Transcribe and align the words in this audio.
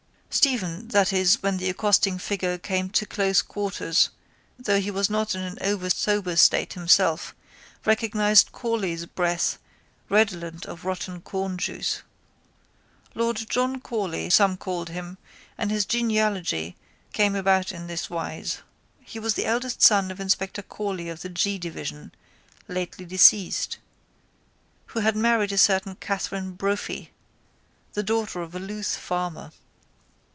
Stephen, 0.33 0.87
that 0.87 1.11
is 1.11 1.43
when 1.43 1.57
the 1.57 1.69
accosting 1.69 2.17
figure 2.17 2.57
came 2.57 2.89
to 2.89 3.05
close 3.05 3.41
quarters, 3.41 4.11
though 4.57 4.79
he 4.79 4.89
was 4.89 5.09
not 5.09 5.35
in 5.35 5.41
an 5.41 5.57
over 5.59 5.89
sober 5.89 6.37
state 6.37 6.71
himself 6.71 7.35
recognised 7.83 8.53
Corley's 8.53 9.05
breath 9.05 9.59
redolent 10.07 10.65
of 10.65 10.85
rotten 10.85 11.19
cornjuice. 11.19 12.03
Lord 13.13 13.45
John 13.49 13.81
Corley 13.81 14.29
some 14.29 14.55
called 14.55 14.87
him 14.87 15.17
and 15.57 15.69
his 15.69 15.83
genealogy 15.85 16.77
came 17.11 17.35
about 17.35 17.73
in 17.73 17.87
this 17.87 18.09
wise. 18.09 18.59
He 19.01 19.19
was 19.19 19.33
the 19.33 19.45
eldest 19.45 19.81
son 19.81 20.09
of 20.11 20.21
inspector 20.21 20.61
Corley 20.61 21.09
of 21.09 21.23
the 21.23 21.29
G 21.29 21.57
division, 21.57 22.13
lately 22.69 23.03
deceased, 23.03 23.79
who 24.85 25.01
had 25.01 25.17
married 25.17 25.51
a 25.51 25.57
certain 25.57 25.95
Katherine 25.95 26.53
Brophy, 26.53 27.11
the 27.95 28.01
daughter 28.01 28.41
of 28.41 28.55
a 28.55 28.59
Louth 28.59 28.95
farmer. 28.95 29.51